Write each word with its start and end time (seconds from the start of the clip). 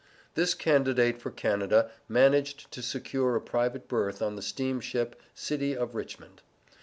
This 0.33 0.55
candidate 0.55 1.21
for 1.21 1.29
Canada 1.29 1.91
managed 2.09 2.71
to 2.71 2.81
secure 2.81 3.35
a 3.35 3.39
private 3.39 3.87
berth 3.87 4.19
on 4.19 4.35
the 4.35 4.41
steamship 4.41 5.21
City 5.35 5.77
of 5.77 5.93
Richmond. 5.93 6.41